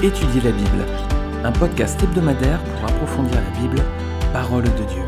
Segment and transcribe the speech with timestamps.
[0.00, 0.86] Étudier la Bible,
[1.42, 3.82] un podcast hebdomadaire pour approfondir la Bible,
[4.32, 5.02] parole de Dieu.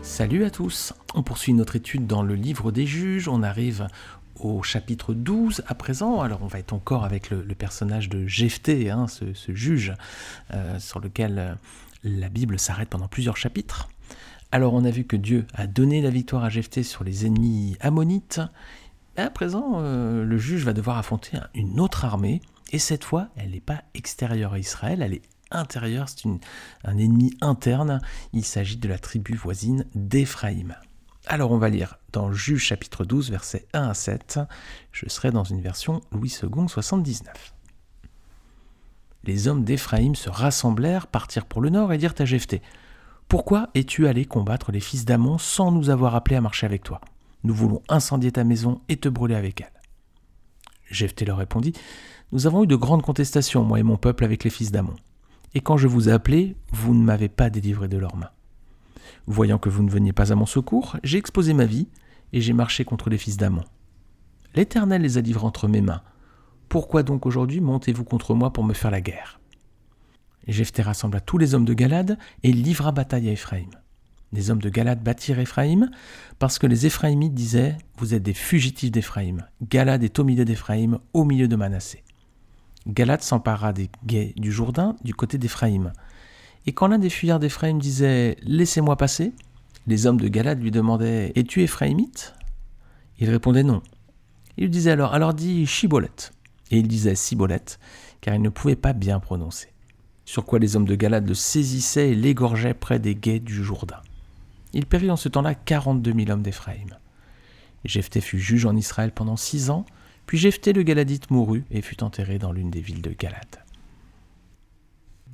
[0.00, 3.86] Salut à tous, on poursuit notre étude dans le livre des juges, on arrive
[4.40, 8.88] au chapitre 12 à présent, alors on va être encore avec le, personnage de Jephthé,
[8.88, 9.92] hein, ce, juge
[10.54, 11.54] euh, sur lequel euh,
[12.02, 13.90] la Bible s'arrête pendant plusieurs chapitres.
[14.52, 17.76] Alors on a vu que Dieu a donné la victoire à Jephthé sur les ennemis
[17.80, 18.40] ammonites,
[19.16, 22.40] à présent, euh, le juge va devoir affronter une autre armée,
[22.72, 26.28] et cette fois, elle n'est pas extérieure à Israël, elle est intérieure, c'est
[26.84, 28.00] un ennemi interne,
[28.32, 30.74] il s'agit de la tribu voisine d'Éphraïm.
[31.26, 34.40] Alors on va lire dans Juge chapitre 12, versets 1 à 7,
[34.90, 37.54] je serai dans une version Louis II 79.
[39.24, 42.60] Les hommes d'Éphraïm se rassemblèrent, partirent pour le nord et dirent à Jephthé
[43.28, 47.00] Pourquoi es-tu allé combattre les fils d'Amon sans nous avoir appelés à marcher avec toi?
[47.44, 49.72] Nous voulons incendier ta maison et te brûler avec elle.
[50.90, 51.72] Jephthé leur répondit
[52.32, 54.96] Nous avons eu de grandes contestations, moi et mon peuple, avec les fils d'Amon.
[55.54, 58.30] Et quand je vous ai appelés, vous ne m'avez pas délivré de leurs mains.
[59.26, 61.88] Voyant que vous ne veniez pas à mon secours, j'ai exposé ma vie
[62.32, 63.64] et j'ai marché contre les fils d'Amon.
[64.54, 66.02] L'Éternel les a livrés entre mes mains.
[66.68, 69.40] Pourquoi donc aujourd'hui montez-vous contre moi pour me faire la guerre?
[70.48, 73.70] Jephthé rassembla tous les hommes de Galade et livra bataille à Éphraïm.
[74.32, 75.90] Les hommes de Galade battirent Éphraïm,
[76.38, 79.46] parce que les Éphraïmites disaient Vous êtes des fugitifs d'Éphraïm.
[79.68, 82.02] Galade est au milieu d'Éphraïm, au milieu de Manassé.
[82.86, 85.92] Galade s'empara des guets du Jourdain du côté d'Éphraïm.
[86.66, 89.32] Et quand l'un des fuyards d'Éphraïm disait Laissez-moi passer,
[89.86, 92.34] les hommes de Galade lui demandaient Es-tu Éphraïmite
[93.18, 93.82] Il répondait non.
[94.56, 96.32] Il lui disait alors Alors dis Chibolette.
[96.70, 97.78] Et il disait Cibolette,
[98.22, 99.68] car il ne pouvait pas bien prononcer.
[100.24, 104.00] Sur quoi les hommes de Galade le saisissaient et l'égorgeaient près des guets du Jourdain.
[104.72, 106.96] Il périt en ce temps-là 42 000 hommes d'Éphraïm.
[107.84, 109.84] Jephthé fut juge en Israël pendant six ans,
[110.26, 113.62] puis Jephthé le Galadite mourut et fut enterré dans l'une des villes de Galade.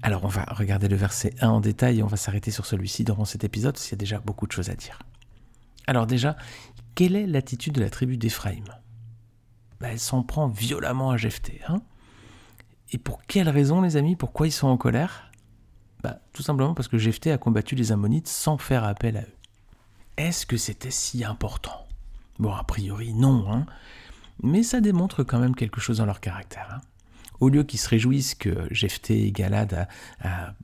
[0.03, 3.05] Alors on va regarder le verset 1 en détail et on va s'arrêter sur celui-ci
[3.05, 5.01] durant cet épisode, qu'il y a déjà beaucoup de choses à dire.
[5.87, 6.37] Alors déjà,
[6.95, 8.65] quelle est l'attitude de la tribu d'Éphraïm?
[9.81, 11.61] Ben, Elle s'en prend violemment à Jephthé.
[11.69, 11.83] Hein
[12.91, 14.17] et pour quelle raison les amis?
[14.17, 15.31] Pourquoi ils sont en colère?
[16.03, 19.38] Bah, tout simplement parce que Jephthé a combattu les Ammonites sans faire appel à eux.
[20.19, 21.87] Est-ce que c'était si important?
[22.41, 23.67] Bon, a priori, non, hein.
[24.43, 26.69] mais ça démontre quand même quelque chose dans leur caractère.
[26.75, 26.81] Hein.
[27.39, 29.87] Au lieu qu'ils se réjouissent que Jephthé et Galad
[30.21, 30.55] a,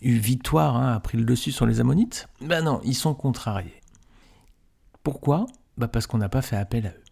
[0.00, 3.80] eu victoire, hein, a pris le dessus sur les Ammonites, ben non, ils sont contrariés.
[5.02, 5.46] Pourquoi?
[5.76, 7.04] Bah Parce qu'on n'a pas fait appel à eux.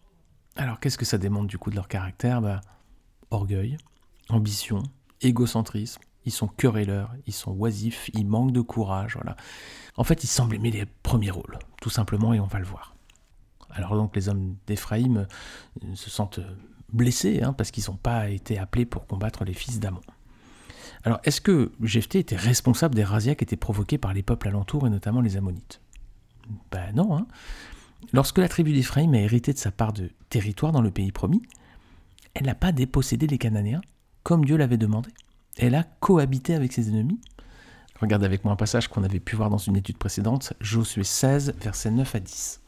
[0.55, 2.41] Alors qu'est-ce que ça démontre du coup de leur caractère?
[2.41, 2.61] Bah,
[3.29, 3.77] Orgueil,
[4.29, 4.83] ambition,
[5.19, 9.35] égocentrisme, ils sont querelleurs, ils sont oisifs, ils manquent de courage, voilà.
[9.97, 12.95] En fait, ils semblent aimer les premiers rôles, tout simplement, et on va le voir.
[13.71, 16.39] Alors donc les hommes d'Éphraïm euh, se sentent
[16.91, 20.01] blessés, hein, parce qu'ils n'ont pas été appelés pour combattre les fils d'Amon.
[21.03, 24.87] Alors est-ce que Jephthé était responsable des razzias qui étaient provoqués par les peuples alentours,
[24.87, 25.81] et notamment les Ammonites?
[26.71, 27.15] Ben non.
[27.15, 27.27] Hein.
[28.11, 31.43] Lorsque la tribu d'Éphraïm a hérité de sa part de territoire dans le pays promis,
[32.33, 33.81] elle n'a pas dépossédé les Cananéens,
[34.23, 35.11] comme Dieu l'avait demandé
[35.59, 37.19] elle a cohabité avec ses ennemis.
[38.01, 41.55] Regarde avec moi un passage qu'on avait pu voir dans une étude précédente, Josué 16,
[41.59, 42.61] versets 9 à 10.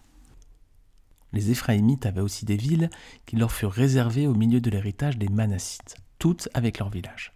[1.31, 2.89] Les Éphraïmites avaient aussi des villes
[3.25, 7.31] qui leur furent réservées au milieu de l'héritage des Manassites, toutes avec leurs villages.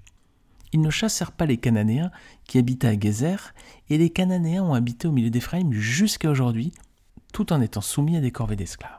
[0.74, 2.12] Ils ne chassèrent pas les Cananéens
[2.44, 3.54] qui habitaient à Gézer,
[3.90, 6.74] et les Cananéens ont habité au milieu d'Éphraïm jusqu'à aujourd'hui,
[7.32, 8.92] tout en étant soumis à des corvées d'esclaves.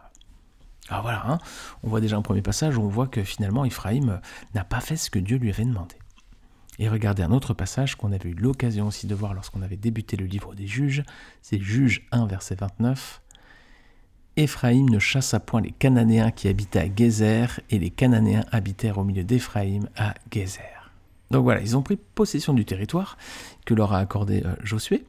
[0.89, 1.39] Alors voilà, hein,
[1.83, 4.21] on voit déjà un premier passage où on voit que finalement Éphraïm
[4.55, 5.97] n'a pas fait ce que Dieu lui avait demandé.
[6.79, 10.17] Et regardez un autre passage qu'on avait eu l'occasion aussi de voir lorsqu'on avait débuté
[10.17, 11.03] le livre des juges,
[11.43, 13.23] c'est Juges 1, verset 29.
[14.37, 19.05] Éphraïm ne chassa point les Cananéens qui habitaient à Gézer, et les Cananéens habitèrent au
[19.05, 20.93] milieu d'Éphraïm à Gézer.
[21.31, 23.17] Donc voilà, ils ont pris possession du territoire
[23.65, 25.05] que leur a accordé euh, Josué,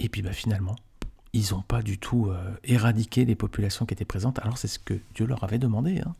[0.00, 0.74] et puis bah, finalement,
[1.32, 4.80] ils n'ont pas du tout euh, éradiqué les populations qui étaient présentes, alors c'est ce
[4.80, 6.00] que Dieu leur avait demandé.
[6.00, 6.12] Hein.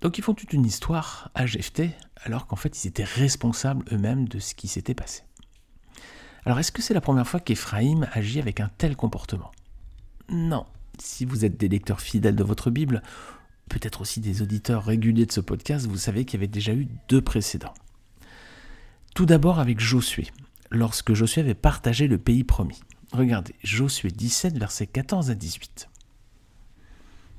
[0.00, 1.44] Donc ils font toute une histoire à
[2.24, 5.22] alors qu'en fait ils étaient responsables eux-mêmes de ce qui s'était passé.
[6.44, 9.50] Alors est-ce que c'est la première fois qu'Éphraïm agit avec un tel comportement?
[10.28, 10.66] Non.
[10.98, 13.02] Si vous êtes des lecteurs fidèles de votre Bible,
[13.68, 16.88] peut-être aussi des auditeurs réguliers de ce podcast, vous savez qu'il y avait déjà eu
[17.08, 17.74] deux précédents.
[19.14, 20.28] Tout d'abord avec Josué,
[20.70, 22.80] lorsque Josué avait partagé le pays promis.
[23.12, 25.88] Regardez, Josué 17, versets 14 à 18.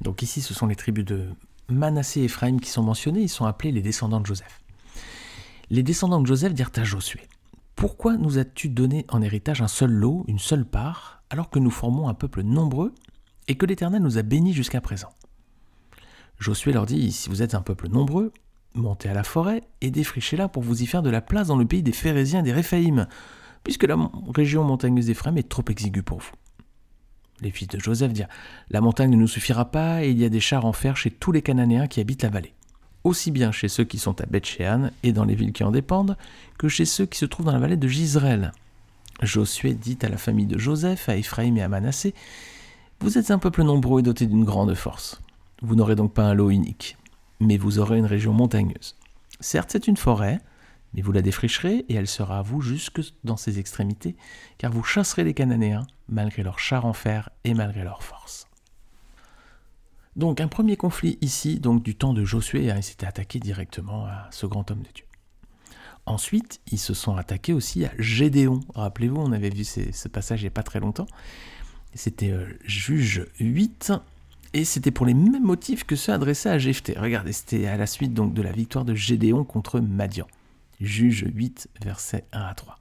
[0.02, 1.30] Donc ici, ce sont les tribus de
[1.72, 4.62] Manassé et Ephraim qui sont mentionnés, ils sont appelés les descendants de Joseph.
[5.70, 7.22] Les descendants de Joseph dirent à Josué
[7.76, 11.72] Pourquoi nous as-tu donné en héritage un seul lot, une seule part, alors que nous
[11.72, 12.94] formons un peuple nombreux
[13.48, 15.10] et que l'Éternel nous a bénis jusqu'à présent?
[16.40, 18.34] Josué leur dit, si vous êtes un peuple nombreux,
[18.74, 21.66] montez à la forêt et défrichez-la pour vous y faire de la place dans le
[21.66, 23.08] pays des Phérésiens et des Réphaïm,
[23.64, 23.98] puisque la
[24.34, 26.32] région montagneuse d'Éphraïm est trop exiguë pour vous.
[27.42, 28.28] Les fils de Joseph dirent
[28.70, 31.12] La montagne ne nous suffira pas, et il y a des chars en fer chez
[31.12, 32.54] tous les Cananéens qui habitent la vallée,
[33.04, 36.18] aussi bien chez ceux qui sont à Bethshéan et dans les villes qui en dépendent,
[36.58, 38.52] que chez ceux qui se trouvent dans la vallée de Gisraël.
[39.22, 42.14] Josué dit à la famille de Joseph, à Éphraïm et à Manassé
[43.00, 45.22] Vous êtes un peuple nombreux et doté d'une grande force.
[45.62, 46.98] Vous n'aurez donc pas un lot unique,
[47.40, 48.96] mais vous aurez une région montagneuse.
[49.40, 50.40] Certes, c'est une forêt,
[50.94, 54.16] mais vous la défricherez et elle sera à vous jusque dans ses extrémités,
[54.58, 58.48] car vous chasserez les Cananéens malgré leurs chars en fer et malgré leur force.
[60.16, 64.06] Donc un premier conflit ici, donc du temps de Josué, hein, il s'était attaqué directement
[64.06, 65.06] à ce grand homme de Dieu.
[66.06, 68.60] Ensuite, ils se sont attaqués aussi à Gédéon.
[68.76, 71.06] Rappelez-vous, on avait vu ce passage il n'y a pas très longtemps.
[71.94, 73.94] C'était euh, Juge 8,
[74.54, 76.96] et c'était pour les mêmes motifs que ceux adressés à Jephthé.
[76.98, 80.28] Regardez, c'était à la suite donc de la victoire de Gédéon contre Madian.
[80.82, 82.80] Juge 8, versets 1 à 3.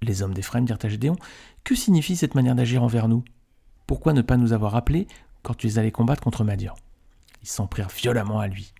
[0.00, 1.16] Les hommes d'Éphraïm dirent à Gédéon
[1.62, 3.22] Que signifie cette manière d'agir envers nous?
[3.86, 5.06] Pourquoi ne pas nous avoir appelés
[5.42, 6.74] quand tu es allé combattre contre Madian?
[7.42, 8.72] Ils s'en prirent violemment à lui.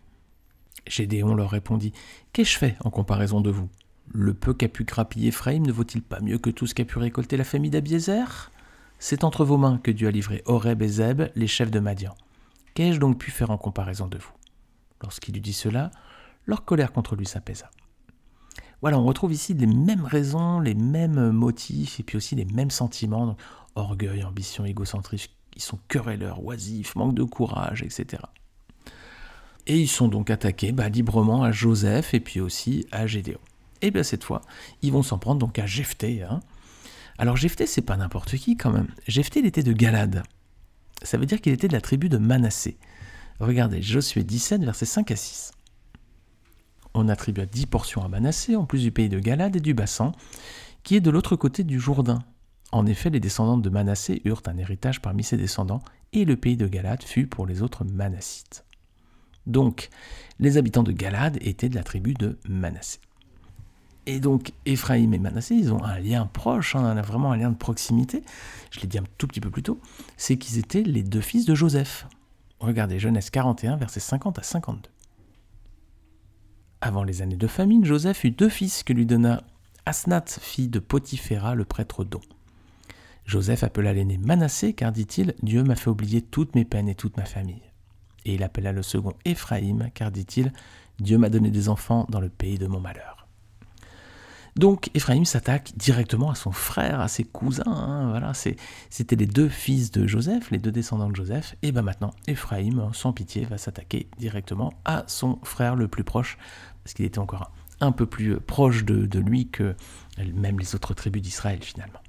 [0.86, 1.92] Gédéon leur répondit
[2.32, 3.68] Qu'ai-je fait en comparaison de vous?
[4.14, 6.98] Le peu qu'a pu grappiller Ephraim ne vaut-il pas mieux que tout ce qu'a pu
[6.98, 8.50] récolter la famille d'Abiézer
[8.98, 12.14] C'est entre vos mains que Dieu a livré Horeb et Zeb, les chefs de Madian.
[12.72, 14.32] Qu'ai-je donc pu faire en comparaison de vous?
[15.02, 15.90] Lorsqu'il eut dit cela,
[16.46, 17.70] leur colère contre lui s'apaisa.
[18.82, 22.70] Voilà, on retrouve ici les mêmes raisons, les mêmes motifs et puis aussi les mêmes
[22.70, 23.36] sentiments,
[23.74, 28.22] orgueil, ambition, égocentrisme, ils sont querelleurs, oisifs, manque de courage, etc.
[29.66, 33.40] Et ils sont donc attaqués bah, librement à Joseph et puis aussi à Gédéon.
[33.82, 34.40] Et bien cette fois,
[34.82, 36.22] ils vont s'en prendre donc à Jephthé.
[36.22, 36.40] Hein.
[37.18, 38.88] Alors Jephthé, c'est pas n'importe qui quand même.
[39.06, 40.22] Jephthé, il était de Galade.
[41.02, 42.78] Ça veut dire qu'il était de la tribu de Manassé.
[43.40, 45.52] Regardez, Josué 17, versets 5 à 6.
[46.94, 50.12] On attribua 10 portions à Manassé, en plus du pays de Galade et du Bassan,
[50.82, 52.20] qui est de l'autre côté du Jourdain.
[52.72, 55.82] En effet, les descendants de Manassé eurent un héritage parmi ses descendants,
[56.12, 58.64] et le pays de Galade fut pour les autres Manassites.
[59.46, 59.88] Donc,
[60.38, 62.98] les habitants de Galade étaient de la tribu de Manassé.
[64.06, 67.56] Et donc, Éphraïm et Manassé, ils ont un lien proche, hein, vraiment un lien de
[67.56, 68.22] proximité.
[68.70, 69.80] Je l'ai dit un tout petit peu plus tôt,
[70.16, 72.06] c'est qu'ils étaient les deux fils de Joseph.
[72.58, 74.88] Regardez Genèse 41, versets 50 à 52.
[76.82, 79.42] Avant les années de famine, Joseph eut deux fils que lui donna
[79.84, 82.22] Asnath, fille de Potiphéra, le prêtre d'On.
[83.26, 87.18] Joseph appela l'aîné Manassé, car dit-il, Dieu m'a fait oublier toutes mes peines et toute
[87.18, 87.62] ma famille.
[88.24, 90.54] Et il appela le second Éphraïm, car dit-il,
[91.00, 93.20] Dieu m'a donné des enfants dans le pays de mon malheur.
[94.56, 97.62] Donc Éphraïm s'attaque directement à son frère, à ses cousins.
[97.66, 101.56] Hein, voilà, c'était les deux fils de Joseph, les deux descendants de Joseph.
[101.62, 106.36] Et bien maintenant, Éphraïm, sans pitié, va s'attaquer directement à son frère le plus proche,
[106.84, 109.74] parce qu'il était encore un peu plus proche de, lui que
[110.34, 112.00] même les autres tribus d'Israël finalement.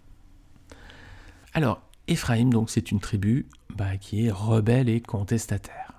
[1.53, 5.91] Alors, Éphraïm, donc, c'est une tribu bah, qui est rebelle et contestataire.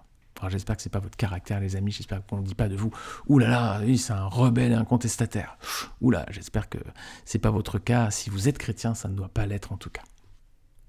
[0.48, 1.92] J'espère que c'est pas votre caractère, les amis.
[1.92, 2.90] J'espère qu'on ne dit pas de vous.
[3.28, 5.56] Ouh là c'est un rebelle et un contestataire.
[6.00, 6.78] Ouh j'espère que
[7.24, 8.10] c'est pas votre cas.
[8.10, 10.02] Si vous êtes chrétien, ça ne doit pas l'être en tout cas.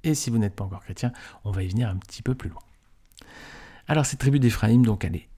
[0.03, 2.49] Et si vous n'êtes pas encore chrétien, on va y venir un petit peu plus
[2.49, 2.61] loin.
[3.87, 5.29] Alors cette tribu d'Éphraïm, donc elle est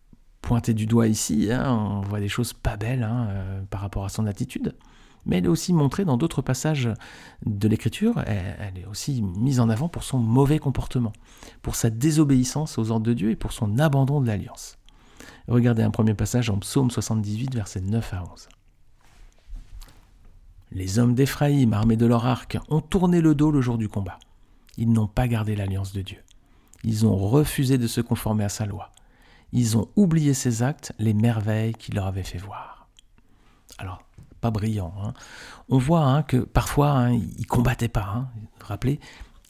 [0.46, 1.52] pointée du doigt ici.
[1.52, 1.70] Hein.
[1.70, 4.74] on voit des choses pas belles hein, euh, par rapport à son attitude
[5.26, 6.90] mais elle est aussi montrée dans d'autres passages
[7.46, 11.14] de l'Écriture, elle, est aussi mise en avant pour son mauvais comportement,
[11.62, 14.78] pour sa désobéissance aux ordres de Dieu et pour son abandon de l'alliance.
[15.48, 18.50] Regardez un premier passage en Psaume 78, versets 9 à 11.
[20.72, 24.20] Les hommes d'Éphraïm, armés de leur arc, ont tourné le dos le jour du combat.
[24.78, 26.20] Ils n'ont pas gardé l'alliance de Dieu.
[26.84, 28.92] Ils ont refusé de se conformer à sa loi.
[29.56, 32.88] Ils ont oublié ses actes, les merveilles qu'il leur avait fait voir.
[33.80, 34.06] Alors,
[34.52, 34.94] brillant.
[35.02, 35.14] Hein.
[35.70, 38.06] On voit hein, que parfois, hein, ils combattaient pas.
[38.16, 38.28] Hein.
[38.62, 39.00] Rappelez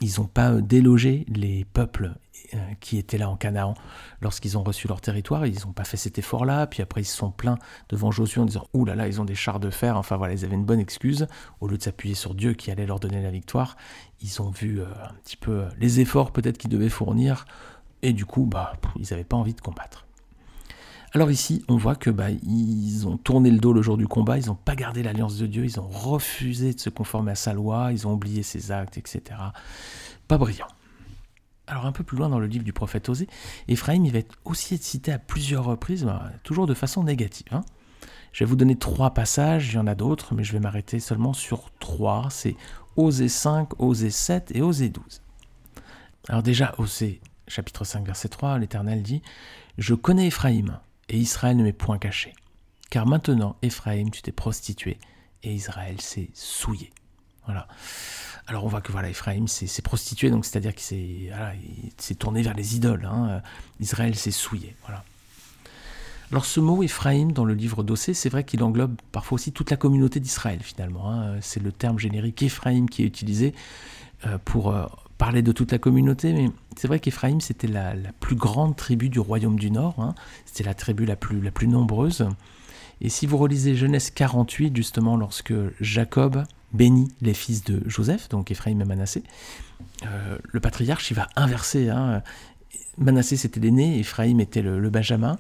[0.02, 2.14] Ils n'ont pas euh, délogé les peuples
[2.54, 3.76] euh, qui étaient là en Canaan
[4.22, 5.46] lorsqu'ils ont reçu leur territoire.
[5.46, 6.68] Ils n'ont pas fait cet effort-là.
[6.68, 7.58] Puis après, ils se sont plaints
[7.90, 9.98] devant Josué en disant Ouh là là, ils ont des chars de fer.
[9.98, 11.28] Enfin voilà, ils avaient une bonne excuse.
[11.62, 13.78] Au lieu de s'appuyer sur Dieu qui allait leur donner la victoire,
[14.22, 17.46] ils ont vu euh, un petit peu les efforts peut-être qu'ils devaient fournir.
[18.06, 20.06] Et du coup, bah, ils n'avaient pas envie de combattre.
[21.12, 24.38] Alors ici, on voit que bah, ils ont tourné le dos le jour du combat,
[24.38, 27.54] ils n'ont pas gardé l'alliance de Dieu, ils ont refusé de se conformer à sa
[27.54, 29.24] loi, ils ont oublié ses actes, etc.
[30.28, 30.68] Pas brillant.
[31.66, 33.28] Alors un peu plus loin dans le livre du prophète Osée,
[33.68, 37.48] Ephraim il va être aussi cité à plusieurs reprises, bah, toujours de façon négative.
[37.50, 37.62] Hein.
[38.34, 41.00] Je vais vous donner trois passages, il y en a d'autres, mais je vais m'arrêter
[41.00, 42.28] seulement sur trois.
[42.30, 42.56] C'est
[42.98, 45.24] Osée 5, Osée 7 et Osée 12.
[46.30, 49.22] Alors déjà, Osée chapitre 5, verset 3, l'Éternel dit
[49.78, 52.34] Je connais Éphraïm, et Israël ne m'est point caché.
[52.90, 54.98] Car maintenant, Éphraïm, tu t'es prostitué,
[55.44, 56.92] et Israël s'est souillé.
[57.46, 57.68] Voilà.
[58.48, 61.34] Alors on voit que voilà, Ephraim s'est prostitué, donc c'est-à-dire qu'il
[61.98, 63.06] s'est tourné vers les idoles.
[63.06, 63.42] Hein.
[63.80, 64.76] Israël s'est souillé.
[64.84, 65.04] Voilà.
[66.32, 69.72] Alors ce mot Ephraim dans le livre d'Ossée, c'est vrai qu'il englobe parfois aussi toute
[69.72, 71.12] la communauté d'Israël finalement.
[71.12, 71.38] Hein.
[71.42, 73.54] C'est le terme générique Ephraim qui est utilisé
[74.26, 74.86] euh, pour euh,
[75.18, 79.20] parler de toute la communauté, mais c'est vrai qu'Ephraim c'était la, plus grande tribu du
[79.20, 80.14] royaume du Nord, hein.
[80.46, 82.28] c'était la tribu la plus, la plus nombreuse.
[83.02, 86.44] Et si vous relisez Genèse 48, justement, lorsque Jacob
[86.74, 89.24] bénit les fils de Joseph, donc Ephraim et Manassé,
[90.06, 91.90] euh, le patriarche, il va inverser.
[91.90, 92.24] Hein.
[92.98, 95.38] Manassé, c'était l'aîné, Ephraim était le, Benjamin,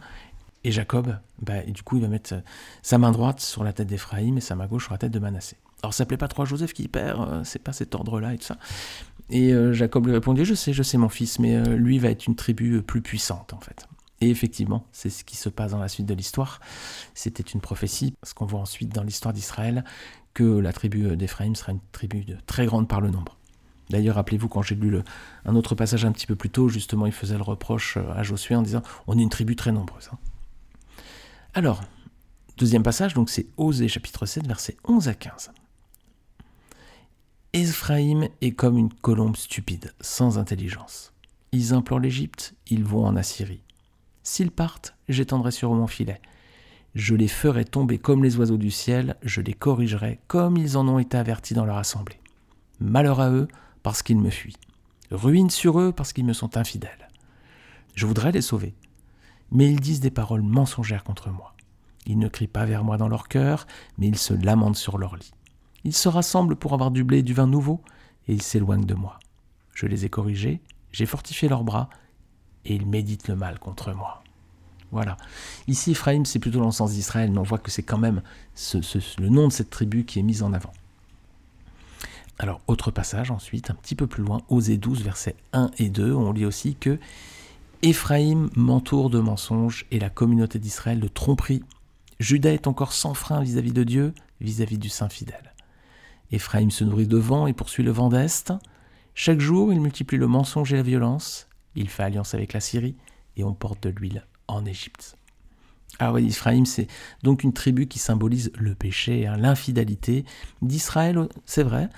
[0.63, 2.35] et Jacob, bah, du coup, il va mettre
[2.81, 5.19] sa main droite sur la tête d'Ephraim et sa main gauche sur la tête de
[5.19, 5.55] Manassé.
[5.85, 8.39] Alors, ça plaît pas trop à Joseph qui perd, euh, c'est pas cet ordre-là et
[8.39, 8.57] tout ça.
[9.29, 12.25] Et euh, Jacob lui répondit Je sais, je sais, mon fils, mais lui va être
[12.25, 13.85] une tribu plus puissante, en fait.
[14.19, 16.59] Et effectivement, c'est ce qui se passe dans la suite de l'histoire.
[17.13, 19.83] C'était une prophétie, parce qu'on voit ensuite dans l'histoire d'Israël
[20.33, 23.37] que la tribu d'Éphraïm sera une tribu de très grande par le nombre.
[23.91, 24.97] D'ailleurs, rappelez-vous, quand j'ai lu
[25.45, 28.55] un autre passage un petit peu plus tôt, justement, il faisait le reproche à Josué
[28.55, 30.09] en disant On est une tribu très nombreuse.
[30.11, 30.17] Hein.
[31.53, 31.83] Alors,
[32.57, 35.51] deuxième passage, donc c'est Osée chapitre 7, versets 11 à 15.
[37.57, 41.13] Éphraïm est comme une colombe stupide, sans intelligence.
[41.53, 43.61] Ils implorent l'Égypte, ils vont en Assyrie.
[44.23, 46.19] S'ils partent, j'étendrai sur mon filet.
[46.95, 50.85] Je les ferai tomber comme les oiseaux du ciel, je les corrigerai comme ils en
[50.89, 52.19] ont été avertis dans leur assemblée.
[52.81, 53.47] Malheur à eux
[53.83, 54.57] parce qu'ils me fuient.
[55.09, 57.07] Ruine sur eux parce qu'ils me sont infidèles.
[57.93, 58.75] Je voudrais les sauver,
[59.49, 61.55] mais ils disent des paroles mensongères contre moi.
[62.05, 63.65] Ils ne crient pas vers moi dans leur cœur,
[63.97, 65.31] mais ils se lamentent sur leur lit.
[65.85, 67.79] Ils se rassemblent pour avoir du blé et du vin nouveau,
[68.27, 69.19] et ils s'éloignent de moi.
[69.73, 70.59] Je les ai corrigés,
[70.91, 71.89] j'ai fortifié leurs bras,
[72.65, 74.23] et ils méditent le mal contre moi.
[74.91, 75.15] Voilà.
[75.67, 78.23] Ici, Ephraim, c'est plutôt dans le sens d'Israël, mais on voit que c'est quand même
[79.19, 80.73] le nom de cette tribu qui est mis en avant.
[82.39, 86.13] Alors, autre passage ensuite, un petit peu plus loin, Osée 12, versets 1 et 2,
[86.13, 86.99] on lit aussi que
[87.83, 91.63] Éphraïm m'entoure de mensonges et la communauté d'Israël de tromperies.
[92.19, 95.54] Judas est encore sans frein vis-à-vis de Dieu, vis-à-vis du Saint fidèle.
[96.31, 98.53] Éphraïm se nourrit de vent et poursuit le vent d'Est.
[99.13, 101.47] Chaque jour, il multiplie le mensonge et la violence.
[101.75, 102.95] Il fait alliance avec la Syrie
[103.37, 105.17] et on porte de l'huile en Égypte.
[105.99, 106.87] Alors oui, Ephraim, c'est
[107.23, 110.25] donc une tribu qui symbolise le péché, hein, l'infidélité
[110.61, 111.89] d'Israël, c'est vrai,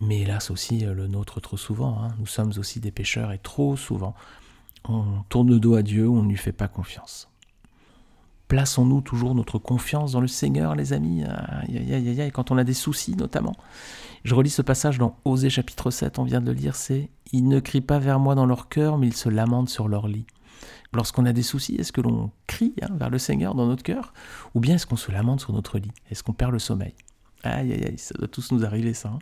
[0.00, 2.02] mais hélas aussi euh, le nôtre trop souvent.
[2.02, 2.14] Hein.
[2.18, 4.14] Nous sommes aussi des pécheurs et trop souvent,
[4.84, 7.28] on tourne le dos à Dieu, on ne lui fait pas confiance.
[8.48, 11.24] Plaçons-nous toujours notre confiance dans le Seigneur, les amis,
[11.68, 13.56] et quand on a des soucis notamment.
[14.24, 17.48] Je relis ce passage dans Osée chapitre 7, on vient de le lire, c'est «Ils
[17.48, 20.26] ne crient pas vers moi dans leur cœur, mais ils se lamentent sur leur lit».
[20.92, 24.14] Lorsqu'on a des soucis, est-ce que l'on crie hein, vers le Seigneur dans notre cœur
[24.54, 25.92] Ou bien est-ce qu'on se lamente sur notre lit?
[26.10, 26.94] Est-ce qu'on perd le sommeil?
[27.42, 29.10] Aïe, aïe, aïe, ça doit tous nous arriver ça.
[29.10, 29.18] Hein.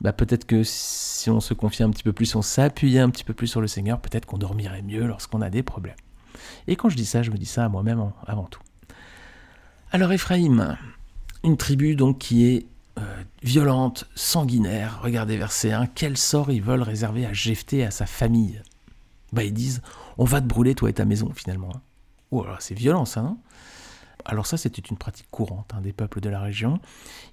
[0.00, 3.24] bah, peut-être que si on se confiait un petit peu plus, on s'appuyait un petit
[3.24, 5.96] peu plus sur le Seigneur, peut-être qu'on dormirait mieux lorsqu'on a des problèmes.
[6.66, 8.60] Et quand je dis ça, je me dis ça à moi-même avant tout.
[9.90, 10.78] Alors Ephraim,
[11.44, 12.66] une tribu donc qui est
[12.98, 15.00] euh, violente, sanguinaire.
[15.02, 18.62] Regardez verset 1, quel sort ils veulent réserver à Jephthé et à sa famille?
[19.32, 19.82] Bah ils disent,
[20.18, 21.70] on va te brûler toi et ta maison finalement.
[21.74, 21.80] Hein.
[22.30, 23.38] Oh c'est violent ça, non
[24.24, 26.80] Alors ça c'était une pratique courante hein, des peuples de la région.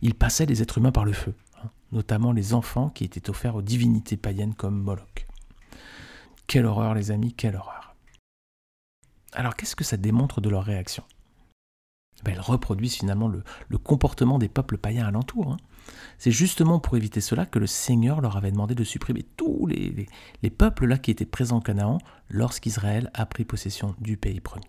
[0.01, 3.55] Ils passaient les êtres humains par le feu, hein, notamment les enfants qui étaient offerts
[3.55, 5.27] aux divinités païennes comme Moloch.
[6.47, 7.88] Quelle horreur les amis, quelle horreur.
[9.33, 11.03] Alors qu'est-ce que ça démontre de leur réaction?
[12.23, 13.43] Ben, Elles reproduisent finalement le,
[13.77, 15.53] comportement des peuples païens alentours.
[15.53, 15.57] Hein.
[16.17, 20.07] C'est justement pour éviter cela que le Seigneur leur avait demandé de supprimer tous les,
[20.43, 24.67] les, peuples là qui étaient présents au Canaan lorsqu'Israël a pris possession du pays promis.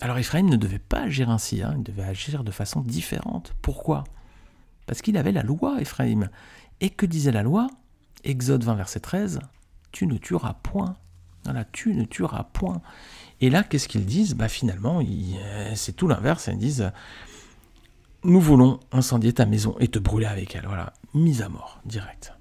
[0.00, 3.54] Alors Ephraim ne devait pas agir ainsi, hein, il devait agir de façon différente.
[3.62, 4.04] Pourquoi?
[4.86, 6.28] Parce qu'il avait la loi, Ephraim.
[6.80, 7.68] Et que disait la loi?
[8.24, 9.40] Exode 20, verset 13,
[9.92, 10.96] Tu ne tueras point.
[11.44, 12.80] Voilà, tu ne tueras point.
[13.40, 14.34] Et là, qu'est-ce qu'ils disent?
[14.34, 16.48] Bah, Finalement, euh, c'est tout l'inverse.
[16.52, 16.92] Ils disent
[18.24, 20.66] Nous voulons incendier ta maison et te brûler avec elle.
[20.66, 22.32] Voilà, mise à mort, direct.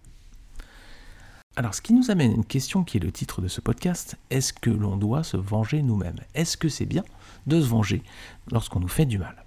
[1.55, 4.17] Alors, ce qui nous amène à une question qui est le titre de ce podcast
[4.29, 6.19] est-ce que l'on doit se venger nous-mêmes?
[6.33, 7.03] Est-ce que c'est bien
[7.45, 8.03] de se venger
[8.51, 9.43] lorsqu'on nous fait du mal?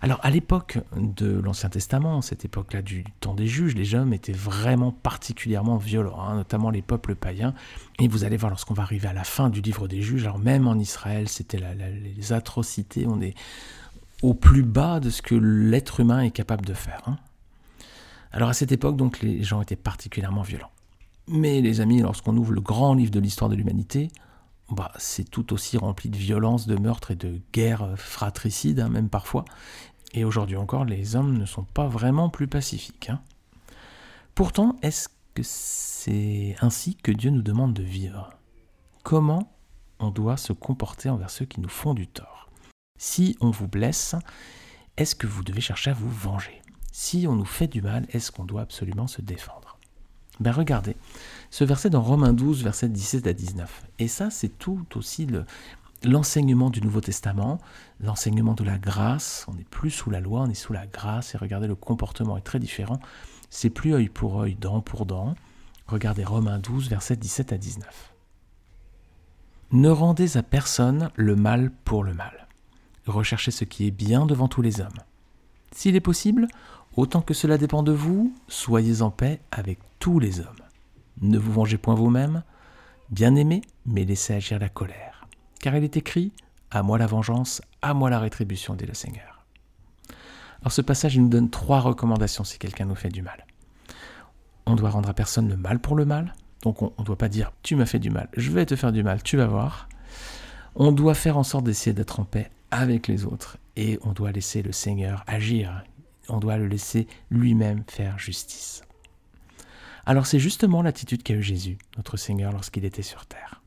[0.00, 4.32] Alors à l'époque de l'Ancien Testament, cette époque-là du temps des juges, les hommes étaient
[4.32, 7.54] vraiment particulièrement violents, hein, notamment les peuples païens.
[7.98, 10.38] Et vous allez voir lorsqu'on va arriver à la fin du livre des juges, alors
[10.38, 11.60] même en Israël, c'était
[12.16, 13.34] les atrocités, on est
[14.22, 17.02] au plus bas de ce que l'être humain est capable de faire.
[17.06, 17.16] Hein.
[18.32, 20.70] Alors à cette époque, donc, les gens étaient particulièrement violents.
[21.28, 24.08] Mais les amis, lorsqu'on ouvre le grand livre de l'histoire de l'humanité,
[24.70, 29.08] bah, c'est tout aussi rempli de violence, de meurtres et de guerres fratricides, hein, même
[29.08, 29.44] parfois.
[30.12, 33.10] Et aujourd'hui encore, les hommes ne sont pas vraiment plus pacifiques.
[33.10, 33.20] Hein.
[34.34, 38.30] Pourtant, est-ce que c'est ainsi que Dieu nous demande de vivre?
[39.02, 39.52] Comment
[39.98, 42.50] on doit se comporter envers ceux qui nous font du tort?
[42.98, 44.14] Si on vous blesse,
[44.96, 46.62] est-ce que vous devez chercher à vous venger?
[46.90, 49.65] Si on nous fait du mal, est-ce qu'on doit absolument se défendre?
[50.40, 50.96] Ben regardez,
[51.50, 53.86] ce verset dans Romains 12, versets 17 à 19.
[53.98, 55.26] Et ça, c'est tout aussi
[56.04, 57.58] l'enseignement du Nouveau Testament,
[58.00, 59.46] l'enseignement de la grâce.
[59.48, 61.34] On n'est plus sous la loi, on est sous la grâce.
[61.34, 63.00] Et regardez, le comportement est très différent.
[63.48, 65.34] C'est plus œil pour œil, dent pour dent.
[65.86, 68.12] Regardez Romains 12, versets 17 à 19.
[69.72, 72.46] Ne rendez à personne le mal pour le mal
[73.10, 74.88] recherchez ce qui est bien devant tous les hommes.
[75.72, 76.48] S'il est possible,
[76.96, 80.46] autant que cela dépend de vous, soyez en paix avec tous les hommes.
[81.20, 82.42] Ne vous vengez point vous-même,
[83.10, 85.28] bien aimés, mais laissez agir la colère.
[85.60, 86.32] Car il est écrit
[86.70, 89.44] À moi la vengeance, à moi la rétribution, dit le Seigneur.
[90.60, 93.46] Alors ce passage nous donne trois recommandations si quelqu'un nous fait du mal.
[94.66, 96.34] On doit rendre à personne le mal pour le mal.
[96.62, 98.92] Donc on ne doit pas dire Tu m'as fait du mal, je vais te faire
[98.92, 99.88] du mal, tu vas voir.
[100.74, 103.58] On doit faire en sorte d'essayer d'être en paix avec les autres.
[103.76, 105.84] Et on doit laisser le Seigneur agir.
[106.28, 108.82] On doit le laisser lui-même faire justice.
[110.06, 113.60] Alors c'est justement l'attitude qu'a eu Jésus, notre Seigneur, lorsqu'il était sur terre.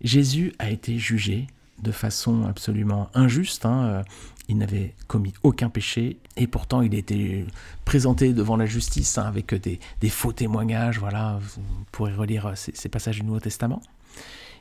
[0.00, 1.46] Jésus a été jugé
[1.82, 3.66] de façon absolument injuste.
[3.66, 4.02] Hein.
[4.48, 7.44] Il n'avait commis aucun péché et pourtant il a été
[7.84, 10.98] présenté devant la justice hein, avec des, faux témoignages.
[10.98, 13.82] Voilà, vous pourrez relire ces, ces passages du Nouveau Testament.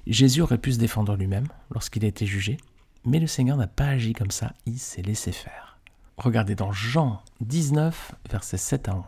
[0.05, 2.57] Jésus aurait pu se défendre lui-même lorsqu'il a été jugé,
[3.05, 5.77] mais le Seigneur n'a pas agi comme ça, il s'est laissé faire.
[6.17, 9.03] Regardez dans Jean 19, versets 7 à 11.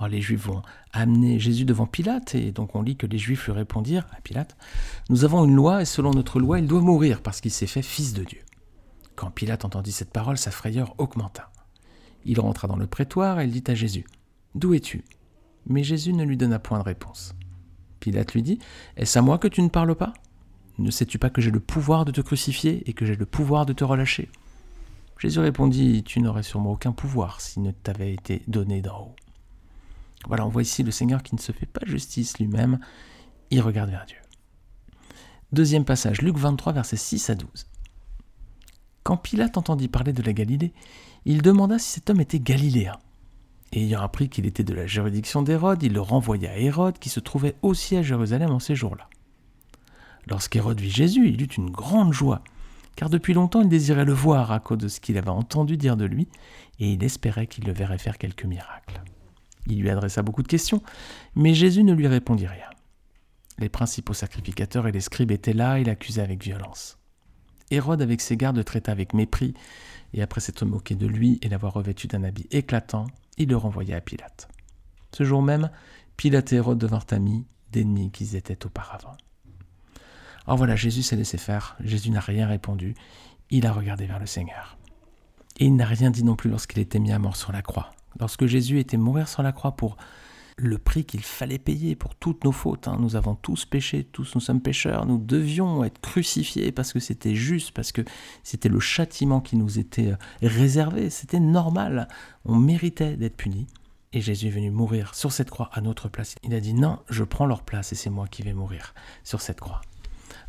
[0.00, 0.62] Alors les Juifs vont
[0.94, 4.56] amener Jésus devant Pilate, et donc on lit que les Juifs lui répondirent à Pilate,
[5.10, 7.82] Nous avons une loi, et selon notre loi, il doit mourir parce qu'il s'est fait
[7.82, 8.40] fils de Dieu.
[9.14, 11.52] Quand Pilate entendit cette parole, sa frayeur augmenta.
[12.24, 14.06] Il rentra dans le prétoire et il dit à Jésus,
[14.54, 15.04] D'où es-tu?
[15.66, 17.34] Mais Jésus ne lui donna point de réponse.
[18.00, 18.58] Pilate lui dit,
[18.96, 20.14] Est-ce à moi que tu ne parles pas?
[20.78, 23.66] Ne sais-tu pas que j'ai le pouvoir de te crucifier et que j'ai le pouvoir
[23.66, 24.30] de te relâcher?
[25.18, 29.16] Jésus répondit, Tu n'aurais sûrement aucun pouvoir s'il ne t'avait été donné d'en haut.
[30.26, 32.78] Voilà, on voit ici le Seigneur qui ne se fait pas justice lui-même,
[33.50, 34.18] il regarde vers Dieu.
[35.52, 37.48] Deuxième passage, Luc 23, versets 6 à 12.
[39.02, 40.72] Quand Pilate entendit parler de la Galilée,
[41.24, 42.98] il demanda si cet homme était galiléen.
[43.72, 47.08] Et ayant appris qu'il était de la juridiction d'Hérode, il le renvoya à Hérode, qui
[47.08, 49.08] se trouvait aussi à Jérusalem en ces jours-là.
[50.26, 52.42] Lorsqu'Hérode vit Jésus, il eut une grande joie,
[52.94, 55.96] car depuis longtemps il désirait le voir à cause de ce qu'il avait entendu dire
[55.96, 56.28] de lui,
[56.78, 59.02] et il espérait qu'il le verrait faire quelques miracles.
[59.66, 60.82] Il lui adressa beaucoup de questions,
[61.34, 62.68] mais Jésus ne lui répondit rien.
[63.58, 66.98] Les principaux sacrificateurs et les scribes étaient là et l'accusaient avec violence.
[67.70, 69.54] Hérode, avec ses gardes, le traita avec mépris,
[70.12, 73.96] et après s'être moqué de lui et l'avoir revêtu d'un habit éclatant, il le renvoya
[73.96, 74.48] à Pilate.
[75.12, 75.70] Ce jour même,
[76.16, 79.16] Pilate et Hérode devinrent amis d'ennemis qu'ils étaient auparavant.
[80.46, 82.94] Alors voilà, Jésus s'est laissé faire, Jésus n'a rien répondu,
[83.50, 84.78] il a regardé vers le Seigneur.
[85.58, 87.90] Et il n'a rien dit non plus lorsqu'il était mis à mort sur la croix.
[88.18, 89.96] Lorsque Jésus était mourir sur la croix pour
[90.60, 92.88] le prix qu'il fallait payer pour toutes nos fautes.
[92.88, 92.96] Hein.
[93.00, 97.34] Nous avons tous péché, tous nous sommes pécheurs, nous devions être crucifiés parce que c'était
[97.34, 98.02] juste, parce que
[98.42, 102.08] c'était le châtiment qui nous était euh, réservé, c'était normal,
[102.44, 103.66] on méritait d'être punis.
[104.12, 106.34] Et Jésus est venu mourir sur cette croix à notre place.
[106.42, 108.92] Il a dit non, je prends leur place et c'est moi qui vais mourir
[109.22, 109.80] sur cette croix.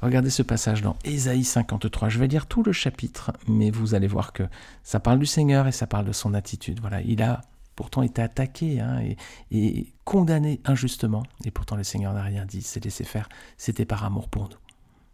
[0.02, 2.10] Regardez ce passage dans Ésaïe 53.
[2.10, 4.44] Je vais lire tout le chapitre, mais vous allez voir que
[4.82, 6.80] ça parle du Seigneur et ça parle de son attitude.
[6.80, 7.42] Voilà, il a
[7.82, 9.02] pourtant été attaqué hein,
[9.50, 13.28] et, condamné injustement, et pourtant le Seigneur n'a rien dit, s'est laissé faire.
[13.58, 14.58] C'était par amour pour nous.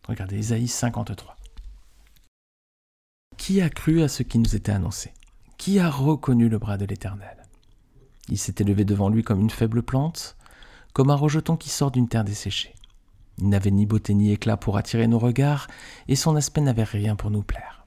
[0.06, 1.38] Regardez Ésaïe 53.
[3.38, 5.14] Qui a cru à ce qui nous était annoncé?
[5.58, 7.38] Qui a reconnu le bras de l'Éternel?
[8.28, 10.36] Il s'est élevé devant lui comme une faible plante,
[10.92, 12.76] comme un rejeton qui sort d'une terre desséchée.
[13.38, 15.68] Il n'avait ni beauté ni éclat pour attirer nos regards,
[16.10, 17.86] et son aspect n'avait rien pour nous plaire.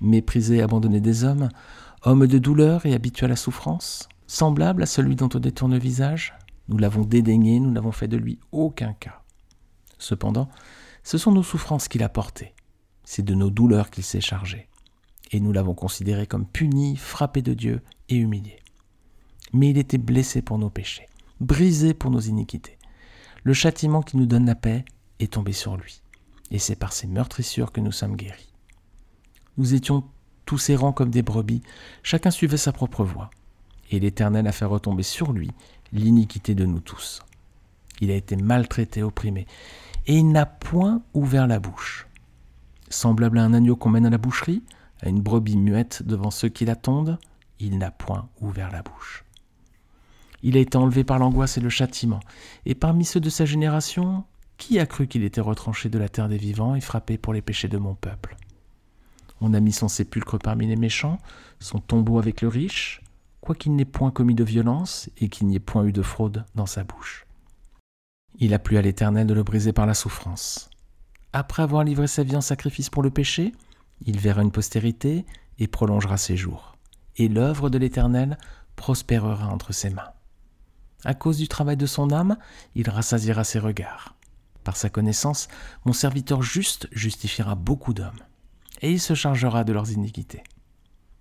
[0.00, 1.48] Méprisé et abandonné des hommes,
[2.06, 5.78] homme de douleur et habitué à la souffrance, semblable à celui dont on détourne le
[5.78, 6.34] visage,
[6.68, 9.22] nous l'avons dédaigné, nous n'avons fait de lui aucun cas.
[9.98, 10.48] Cependant,
[11.02, 12.54] ce sont nos souffrances qu'il a portées,
[13.04, 14.68] c'est de nos douleurs qu'il s'est chargé,
[15.32, 18.60] et nous l'avons considéré comme puni, frappé de Dieu et humilié.
[19.52, 21.08] Mais il était blessé pour nos péchés,
[21.40, 22.76] brisé pour nos iniquités
[23.46, 24.84] le châtiment qui nous donne la paix
[25.20, 26.02] est tombé sur lui,
[26.50, 28.52] et c'est par ses meurtrissures que nous sommes guéris.
[29.56, 30.02] Nous étions
[30.46, 31.62] tous errants comme des brebis,
[32.02, 33.30] chacun suivait sa propre voie,
[33.90, 35.50] et l'Éternel a fait retomber sur lui
[35.92, 37.20] l'iniquité de nous tous.
[38.00, 39.46] Il a été maltraité, opprimé,
[40.06, 42.06] et il n'a point ouvert la bouche.
[42.88, 44.62] Semblable à un agneau qu'on mène à la boucherie,
[45.02, 47.18] à une brebis muette devant ceux qui l'attendent,
[47.58, 49.24] il n'a point ouvert la bouche.
[50.42, 52.20] Il a été enlevé par l'angoisse et le châtiment,
[52.66, 54.24] et parmi ceux de sa génération,
[54.58, 57.42] qui a cru qu'il était retranché de la terre des vivants et frappé pour les
[57.42, 58.36] péchés de mon peuple?
[59.40, 61.18] On a mis son sépulcre parmi les méchants,
[61.60, 63.02] son tombeau avec le riche,
[63.40, 66.66] quoiqu'il n'ait point commis de violence et qu'il n'y ait point eu de fraude dans
[66.66, 67.26] sa bouche.
[68.38, 70.68] Il a plu à l'Éternel de le briser par la souffrance.
[71.32, 73.52] Après avoir livré sa vie en sacrifice pour le péché,
[74.04, 75.24] il verra une postérité
[75.58, 76.76] et prolongera ses jours.
[77.16, 78.38] Et l'œuvre de l'Éternel
[78.74, 80.12] prospérera entre ses mains.
[81.04, 82.36] À cause du travail de son âme,
[82.74, 84.14] il rassasiera ses regards.
[84.64, 85.48] Par sa connaissance,
[85.84, 88.20] mon serviteur juste justifiera beaucoup d'hommes,
[88.86, 90.44] et il se chargera de leurs iniquités.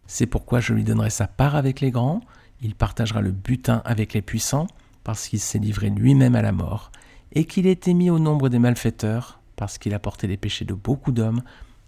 [0.06, 2.22] C'est pourquoi je lui donnerai sa part avec les grands,
[2.62, 4.68] il partagera le butin avec les puissants,
[5.04, 6.92] parce qu'il s'est livré lui-même à la mort,
[7.32, 10.76] et qu'il été mis au nombre des malfaiteurs, parce qu'il a porté les péchés de
[10.76, 11.42] beaucoup d'hommes,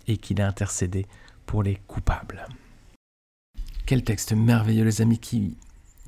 [0.08, 1.06] et qu'il a intercédé
[1.46, 2.48] pour les coupables.
[3.86, 5.58] Quel texte merveilleux, les amis, qui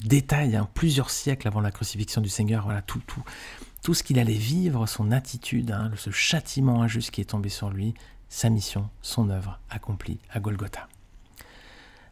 [0.04, 3.24] détaille hein, plusieurs siècles avant la crucifixion du Seigneur, voilà tout, tout,
[3.84, 7.70] tout ce qu'il allait vivre, son attitude, hein, ce châtiment injuste qui est tombé sur
[7.70, 7.94] lui,
[8.30, 10.88] sa mission, son œuvre accomplie à Golgotha.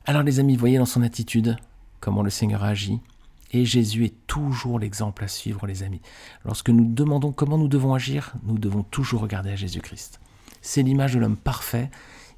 [0.06, 1.58] Alors les amis, voyez dans son attitude
[2.00, 3.00] comment le Seigneur agit.
[3.52, 6.02] Et Jésus est toujours l'exemple à suivre, les amis.
[6.44, 10.20] Lorsque nous demandons comment nous devons agir, nous devons toujours regarder à Jésus-Christ.
[10.62, 11.90] C'est l'image de l'homme parfait,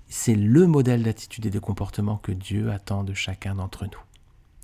[0.07, 4.01] c'est le modèle d'attitude et de comportement que Dieu attend de chacun d'entre nous.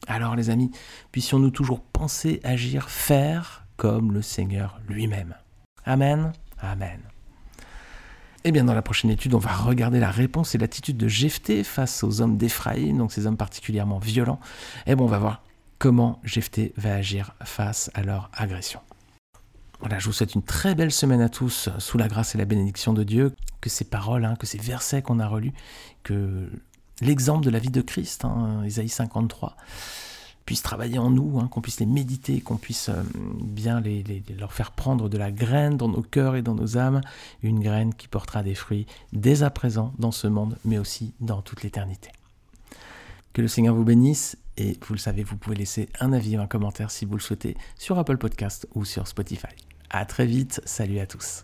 [0.08, 0.72] Alors les amis,
[1.12, 5.36] puissions-nous toujours penser, agir, faire comme le Seigneur lui-même.
[5.84, 6.32] Amen.
[6.60, 7.02] Amen.
[8.48, 11.64] Eh bien, dans la prochaine étude, on va regarder la réponse et l'attitude de Jephthé
[11.64, 14.40] face aux hommes d'Éphraïm, donc ces hommes particulièrement violents.
[14.86, 15.42] Et eh bon, on va voir
[15.80, 18.82] comment Jephthé va agir face à leur agression.
[19.80, 22.46] Voilà, je vous souhaite une très belle semaine à tous sous la grâce et la
[22.46, 23.34] bénédiction de Dieu.
[23.62, 25.54] Que ces paroles, hein, que ces versets qu'on a relus,
[26.04, 26.48] que
[27.02, 29.58] l'exemple de la vie de Christ, hein, Isaïe 53,
[30.62, 33.04] travailler en nous, hein, qu'on puisse les méditer, qu'on puisse euh,
[33.42, 34.04] bien les,
[34.38, 37.02] leur faire prendre de la graine dans nos cœurs et dans nos âmes,
[37.44, 41.42] une graine qui portera des fruits dès à présent dans ce monde, mais aussi dans
[41.42, 42.10] toute l'éternité.
[43.34, 46.42] Que le Seigneur vous bénisse et vous le savez, vous pouvez laisser un avis ou
[46.42, 49.48] un commentaire si vous le souhaitez sur Apple Podcast ou sur Spotify.
[49.90, 51.44] À très vite, salut à tous.